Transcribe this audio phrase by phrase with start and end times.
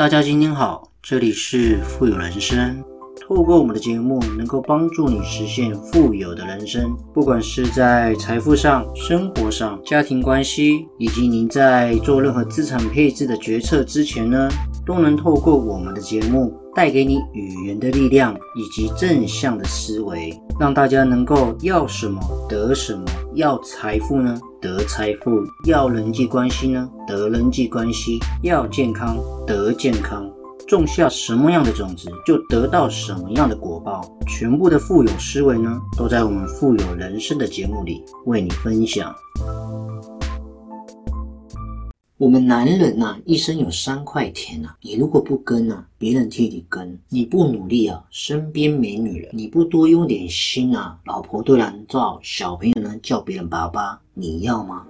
[0.00, 2.82] 大家今天好，这里是富有人生。
[3.20, 6.96] 透过我们的节目，能够帮助你实现富有的人生。
[7.12, 14.48] 不管是在财富上、生活上、家庭关系，以及您在做任何资产配置的决策之前呢，
[14.86, 23.04] 都能透过我们的节目，带给你语言的力量以及正向的思维，让大家能够要什么得什么。
[23.34, 25.30] 要财富呢，得财富；
[25.66, 30.28] 要人际关系呢，得人际关系；要健康，得健康。
[30.66, 34.00] 种下什么样的种子，就得到什么样的果报。
[34.28, 39.12] 全部的富有思维呢，都在我们富有人生的节目里为你分享。
[42.20, 54.86] 我们男人呐，一生有三块田呐，你如果不耕呐，别人替你耕；你不努力啊，身边没女人；你不多用点心啊，老婆都难照，小朋友呢叫别人爸爸，你要吗？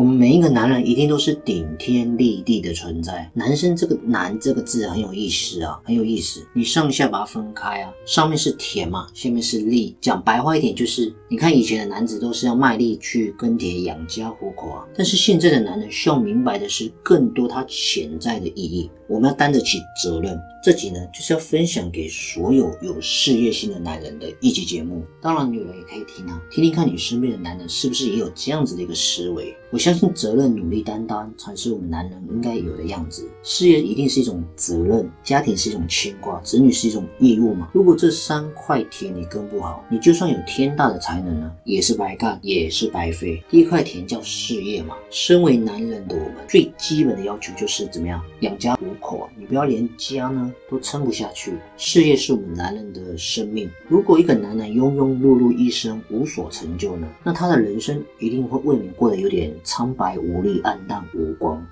[0.00, 3.30] 我们每一个男人一定都是顶天立地的存在。
[3.34, 6.42] 男生这个“男”这个字很有意思啊，很有意思。
[6.54, 9.94] 你上下把它分开啊，上面是田嘛，下面是力。
[10.00, 18.90] 讲白话一点就是，你看以前的男子都是要卖力去耕田养家糊口啊，但是现在的男人需要明白的是更多他潜在的意义。
[19.06, 20.40] 我们要担得起责任。
[20.62, 25.02] 这集呢，就是要分享给所有有事业心的男人的一集节目。
[25.20, 29.54] 当然，女人也可以听啊，听听看你身边的男人是不是也有这样子的一个思维。
[29.70, 33.28] 我相相信责任、努力、担当才是我们男人应该有的样子。
[33.42, 37.68] 事业一定是一种责任，家庭是一种牵挂，子女是一种义务嘛。
[37.72, 43.42] 如果这三块田你耕不好，你就算有天大的才能呢，也是白干，也是白费。
[43.50, 44.94] 第一块田叫事业嘛。
[45.10, 49.28] 身为男人的我们，最基本的要求就是怎么样养家糊口？
[49.36, 51.54] 你不要连家呢都撑不下去。
[51.76, 53.68] 事业是我们男人的生命。
[53.88, 59.52] 如果一个男人庸庸碌碌一生无所成就呢，那他的人生一定会未免过得有点。
[59.80, 61.66] 苍白无力、暗淡无光。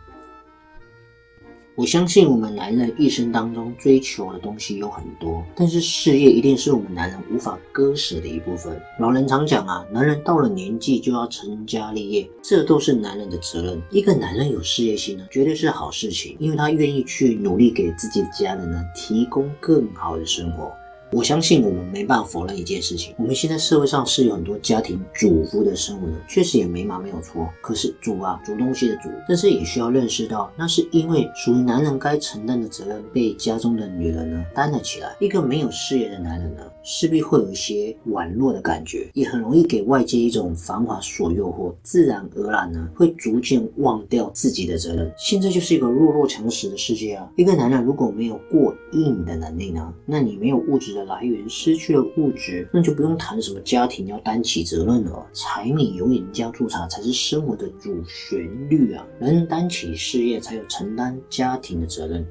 [1.75, 8.81] 我相信我们男人一生当中追求的东西有很多，但是事业一定是我们男人无法割舍的一部分。
[8.99, 13.83] 老人常讲啊，男人到了年纪就要成家立业，这都是男人的责任。
[13.91, 20.73] 一个男人有事业心呢，绝对是好事情，因为他愿意去努力给自己的家人呢提供更好的生活。
[21.11, 27.49] 我相信我们没办法否认一件事情，我们现在社会上是有很多家庭主妇的生活的，确实也没嘛没有错。
[27.63, 35.17] 可是主啊煮东西的主，但是也需要认识到，那是因为属于男人该承担的责任被家中的女人呢担了起来。
[35.19, 45.11] 一个没有事业的男人呢，势必会有一些软弱的感觉，也很容易给外界一种繁华所诱惑，自然而然呢会逐渐忘掉自己的责任。
[45.17, 47.31] 现在就是一个弱肉强食的世界啊！
[47.37, 50.98] 一个男人如果没有过硬的能力呢，那你没有物质。
[50.99, 55.27] 的来源失去了物质，那就不用谈什么家庭要担起责任了。
[55.33, 58.39] 柴米油盐酱醋茶才是生活的主旋
[58.69, 59.07] 律啊！
[59.21, 62.27] 能担起事业，才有承担家庭的责任。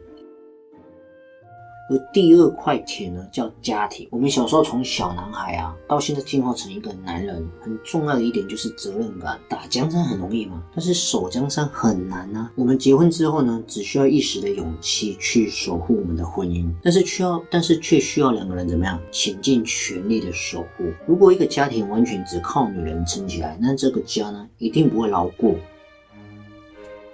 [1.90, 4.08] 而第二块铁呢，叫家庭。
[4.12, 9.40] 我们小时候从小男孩啊，到现在进化成一个男人，很重要的一点就是责任感。
[9.48, 12.50] 打江山很容易嘛，但是守江山很难呢。
[12.56, 20.86] 我们结婚之后呢，只需要一时的勇气去守护我们的婚姻，但是需要，但是却需要两个人怎么样，倾尽全力的守护。
[21.06, 25.58] 如果一个家庭完全只靠女人撑起来，那这个家呢，一定不会牢固。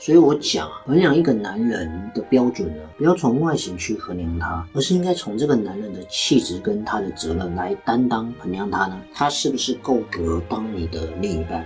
[0.06, 11.66] 所以我讲，衡量一个男人的标准呢，不要从外形去衡量他，而是应该从这个男人的气质跟他的责任来担当衡量他呢，他是不是够格当你的另一半？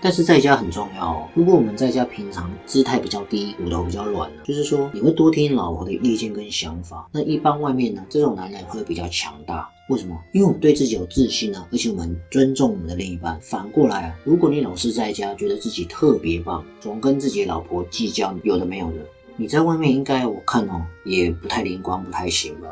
[0.00, 1.28] 但是在家很重要哦。
[1.32, 7.08] 如果我们在家平常姿态比较低，骨头比较软就是说你会多听老婆的意见跟想法。
[7.12, 9.70] 那一般外面呢，这种男人会比较强大。
[9.88, 10.22] 为什么？
[10.32, 13.38] 因为我们对自己有自信呢，而且我们尊重我们的另一半。
[13.40, 18.98] 反过来啊，如果你老是在家觉得自己特别棒，总跟自己老婆计较有的没有的，
[19.36, 22.68] 你在外面应该我看哦，也不太灵光，不太行吧。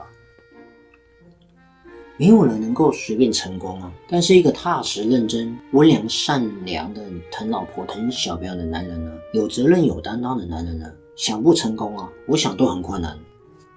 [2.18, 3.92] 没有人能够随便成功啊！
[4.08, 13.18] 但是一个踏实认真、温良善良的疼老婆、疼小朋友的男人呢，有责任、有担当的男人呢，想不成功啊，我想都很困难。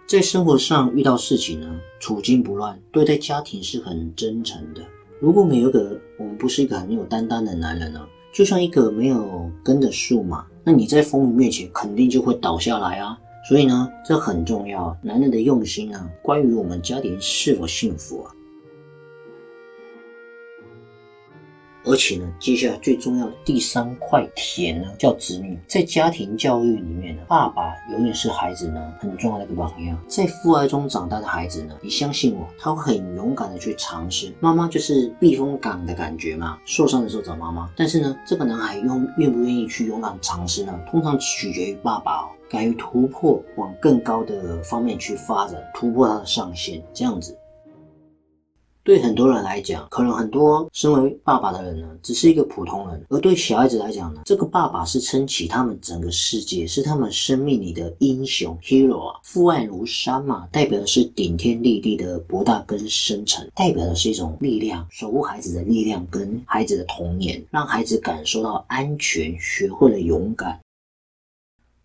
[0.09, 4.81] 在生活上遇到事情呢，处惊不乱，对待家庭是很真诚的。
[5.19, 8.03] 如果没有个我们不是一个很有担当的男人呢，
[8.33, 13.15] 就像一个没有根的树嘛，那你在风雨面前肯定就会倒下来啊。
[13.47, 18.31] 所以呢，这很重要，男人的用心啊，关于我们家庭是否幸福啊。
[21.85, 25.57] 而且呢，接下来最重要的第三块田呢，叫子女。
[25.67, 29.97] 在家庭教育里面呢，爸爸永远是孩子呢很重要的一个榜样。
[30.07, 34.33] 在父爱中长大的孩子呢，你相信我，他会很勇敢的去尝试。
[34.39, 37.69] 妈妈就是避风港的感觉嘛，受伤的时候找妈妈。
[37.75, 40.77] 但是呢，这个男孩愿愿不愿意去勇敢尝试呢？
[40.89, 42.29] 通常取决于爸爸哦。
[42.51, 47.37] 敢于突破，往更高的方面去发展，突破他的上限，这样子。
[48.83, 59.19] 对很多人来讲，可能很多身为爸爸的人呢，只是一个普通人；而对小孩子来讲呢，这个爸爸是撑起他们整个世界，是他们生命里的英雄 hero 啊。
[59.23, 70.59] 父爱如山嘛，代表的是顶天立地的博大跟深沉，代表的是一种力量，守护孩子的力量跟孩子的童年，让孩子感受到安全，学会了勇敢。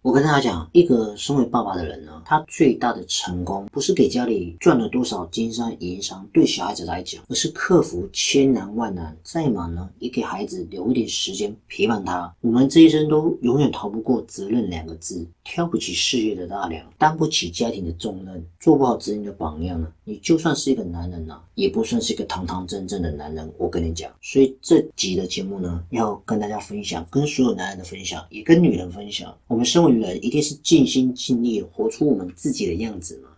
[0.04, 12.30] 我跟大家讲，一个身为爸爸的人呢，他最大的成功不是给家里赚了多少金山银山，对小孩子来讲，而是克服千难万难，再忙呢，也给孩子留一点时间陪伴他。
[12.42, 23.50] 我们这一生都永远逃不过责任两个字，挑不起事业的大梁，担不起家庭的重任，做不好子女的榜样呢，你就算是一个男人呢，也不算是一个堂堂正正的男人。
[23.56, 29.93] 我跟你讲，所以这集的节目呢，要跟大家分享，跟所有男人的分享，也跟女人分享，我们身为。
[30.00, 33.28] 人一定是尽心尽力活出我们自己的样子嘛。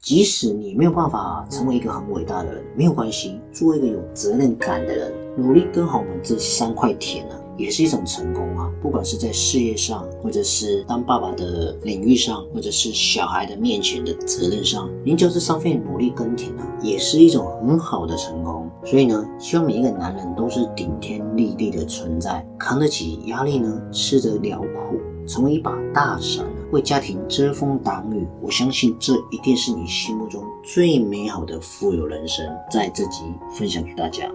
[0.00, 8.55] 即使你没有办法成为一个很伟大的人，没有关系，做一个有责任感的人，努力耕好我们这三块田呢，也是一种成功。
[8.86, 18.70] 不管是在事业上，或者是当爸爸的领域上，或者是小孩的面前的责任上，您就是上费努力耕田啊，也是一种很好的成功。
[18.84, 25.00] 所以呢，希望每一个男人都是顶天立地的存在，扛得起压力呢，吃得了苦。
[25.26, 28.24] 成为一把大伞，为家庭遮风挡雨。
[28.40, 32.46] 我相信这一定是你心目中最美好的富有人生。
[32.70, 34.30] 在这集分享给大家。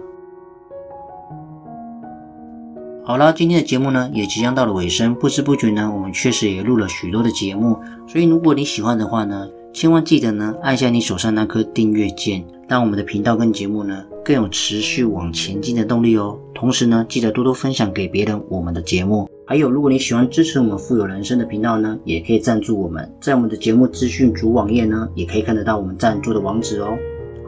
[3.04, 7.76] 好了，今天的节目呢也即将到了尾声，不知不觉呢，我们确实也录了许多的节目。
[8.06, 16.38] 所以如果你喜欢的话呢，千万记得呢按下你手上那颗订阅键，让我们的频道跟节目呢更有持续往前进的动力哦。
[16.54, 19.28] 同时呢，记得多多分享给别人我们的节目。
[19.44, 26.96] 还有，如果你喜欢支持我们富有人生的频道呢，也可以赞助我们，在我们的节目资讯主网页呢，也可以看得到我们赞助的网址哦。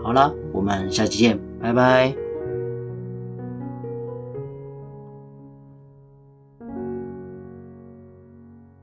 [0.03, 2.24] 好了，我们下期见，拜拜。